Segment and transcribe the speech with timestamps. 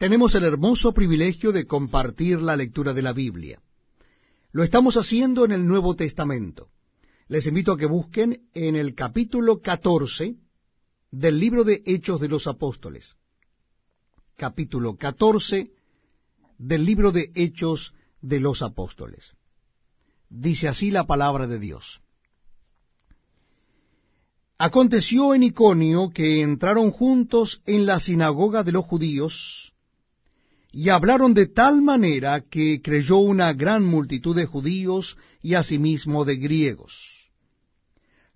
[0.00, 3.60] tenemos el hermoso privilegio de compartir la lectura de la Biblia.
[4.50, 6.70] Lo estamos haciendo en el Nuevo Testamento.
[7.28, 10.36] Les invito a que busquen en el capítulo 14
[11.10, 13.16] del libro de Hechos de los Apóstoles.
[14.36, 15.70] Capítulo 14
[16.56, 17.92] del libro de Hechos
[18.22, 19.34] de los Apóstoles.
[20.30, 22.00] Dice así la palabra de Dios.
[24.56, 29.74] Aconteció en Iconio que entraron juntos en la sinagoga de los judíos,
[30.72, 36.36] y hablaron de tal manera que creyó una gran multitud de judíos y asimismo de
[36.36, 37.30] griegos.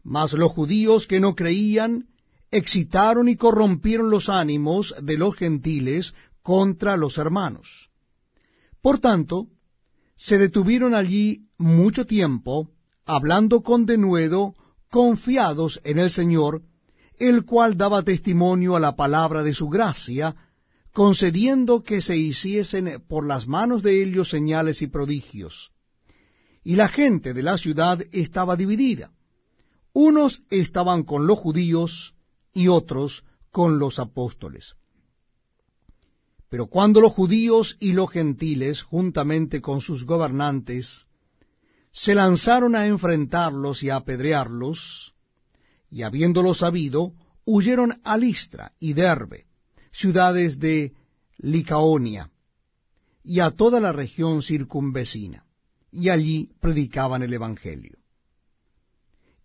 [0.03, 2.09] Mas los judíos que no creían
[2.51, 7.91] excitaron y corrompieron los ánimos de los gentiles contra los hermanos.
[8.81, 9.49] Por tanto,
[10.17, 12.71] se detuvieron allí mucho tiempo,
[13.07, 14.55] hablando con denuedo,
[14.91, 16.63] confiados en el Señor,
[17.19, 20.37] el cual daba testimonio a la palabra de su gracia,
[20.95, 25.73] concediendo que se hiciesen por las manos de ellos señales y prodigios.
[26.63, 29.11] Y la gente de la ciudad estaba dividida.
[29.93, 32.15] Unos estaban con los judíos
[32.55, 34.77] y otros con los apóstoles.
[36.49, 41.07] Pero cuando los judíos y los gentiles, juntamente con sus gobernantes,
[41.91, 45.15] se lanzaron a enfrentarlos y a apedrearlos,
[45.91, 47.15] y habiéndolo sabido,
[47.45, 49.47] huyeron a Listra y Derbe,
[49.95, 50.93] ciudades de
[51.39, 52.31] Licaonia
[53.23, 55.45] y a toda la región circunvecina,
[55.91, 57.97] y allí predicaban el Evangelio.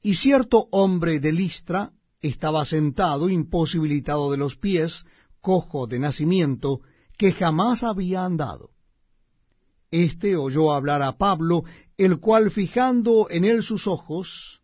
[0.01, 5.05] Y cierto hombre de Listra estaba sentado, imposibilitado de los pies,
[5.39, 6.81] cojo de nacimiento,
[7.17, 8.71] que jamás había andado.
[9.91, 11.63] Este oyó hablar a Pablo,
[11.97, 14.61] el cual fijando en él sus ojos,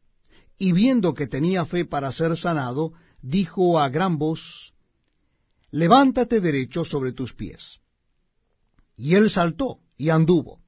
[0.57, 4.74] y viendo que tenía fe para ser sanado, dijo a gran voz,
[5.75, 7.81] levántate derecho sobre tus pies.
[8.95, 10.61] Y él saltó y anduvo.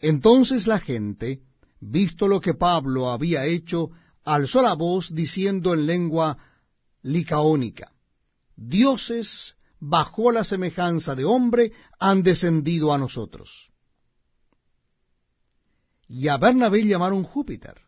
[0.00, 1.42] Entonces la gente,
[1.78, 3.90] visto lo que Pablo había hecho,
[4.24, 6.38] alzó la voz diciendo en lengua
[7.02, 7.92] licaónica,
[8.56, 13.70] Dioses bajo la semejanza de hombre han descendido a nosotros.
[16.08, 17.80] Y a Bernabé llamaron Júpiter,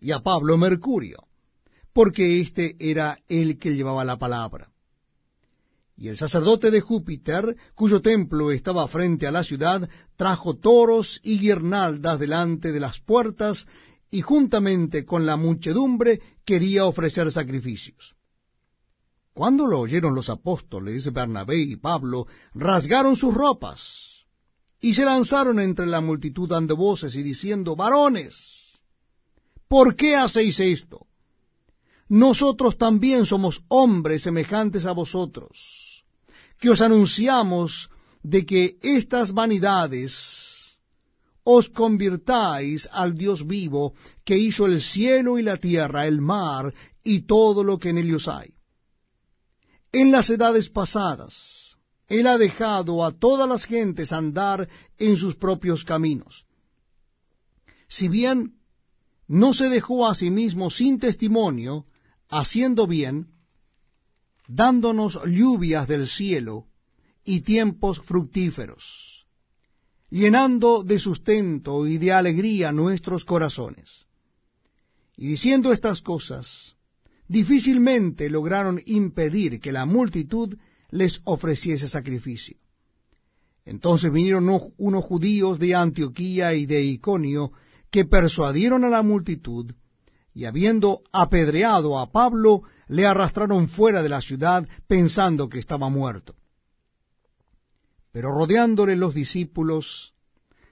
[0.00, 1.28] y a Pablo Mercurio,
[1.92, 4.71] porque éste era el que llevaba la palabra.
[6.02, 11.38] Y el sacerdote de Júpiter, cuyo templo estaba frente a la ciudad, trajo toros y
[11.38, 13.68] guirnaldas delante de las puertas,
[14.10, 18.16] y juntamente con la muchedumbre quería ofrecer sacrificios.
[19.32, 24.26] Cuando lo oyeron los apóstoles, Bernabé y Pablo, rasgaron sus ropas,
[24.80, 28.80] y se lanzaron entre la multitud dando voces y diciendo, varones,
[29.68, 31.06] ¿por qué hacéis esto?
[32.12, 35.91] nosotros también somos hombres semejantes a vosotros,
[36.62, 37.90] que os anunciamos
[38.22, 40.10] de que estas vanidades
[41.42, 47.22] os convirtáis al Dios vivo, que hizo el cielo y la tierra, el mar y
[47.22, 48.54] todo lo que en ellos hay.
[49.90, 54.68] En las edades pasadas, Él ha dejado a todas las gentes andar
[54.98, 56.46] en sus propios caminos.
[57.88, 58.52] Si bien
[59.26, 61.86] no se dejó a sí mismo sin testimonio,
[62.28, 63.32] haciendo bien,
[64.48, 66.66] dándonos lluvias del cielo
[67.24, 69.26] y tiempos fructíferos,
[70.10, 74.06] llenando de sustento y de alegría nuestros corazones.
[75.16, 76.76] Y diciendo estas cosas,
[77.28, 80.56] difícilmente lograron impedir que la multitud
[80.90, 82.56] les ofreciese sacrificio.
[83.64, 87.52] Entonces vinieron unos judíos de Antioquía y de Iconio
[87.90, 89.72] que persuadieron a la multitud
[90.34, 96.36] y habiendo apedreado a Pablo, le arrastraron fuera de la ciudad pensando que estaba muerto.
[98.12, 100.12] Pero rodeándole los discípulos,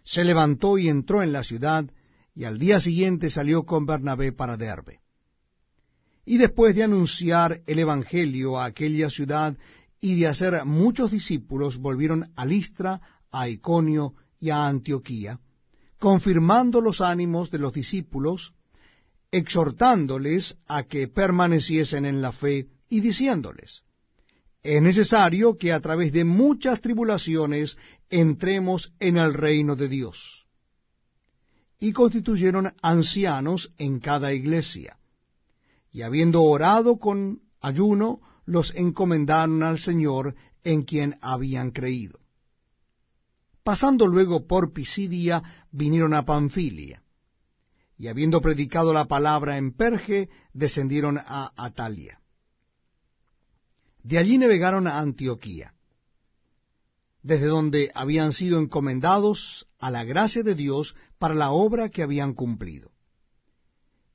[0.05, 1.87] se levantó y entró en la ciudad,
[2.35, 5.01] y al día siguiente salió con Bernabé para Derbe.
[6.27, 9.57] Y después de anunciar el Evangelio a aquella ciudad
[9.99, 13.01] y de hacer muchos discípulos, volvieron a Listra,
[13.31, 15.41] a Iconio y a Antioquía,
[15.99, 18.53] confirmando los ánimos de los discípulos,
[19.33, 23.85] exhortándoles a que permaneciesen en la fe y diciéndoles,
[24.63, 27.79] es necesario que a través de muchas tribulaciones
[28.11, 30.47] entremos en el reino de Dios.
[31.79, 34.99] Y constituyeron ancianos en cada iglesia,
[35.93, 42.19] y habiendo orado con ayuno, los encomendaron al Señor en quien habían creído.
[43.63, 47.03] Pasando luego por Pisidia, vinieron a Panfilia
[48.01, 52.19] y habiendo predicado la palabra en Perge, descendieron a Atalia.
[54.03, 55.75] De allí navegaron a Antioquía.
[57.23, 62.33] desde donde habían sido encomendados a la gracia de Dios para la obra que habían
[62.33, 62.91] cumplido.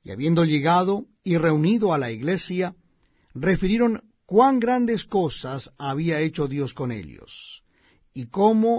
[0.02, 2.74] Y habiendo llegado y reunido a la iglesia,
[3.34, 7.62] refirieron cuán grandes cosas había hecho Dios con ellos,
[8.12, 8.74] y cómo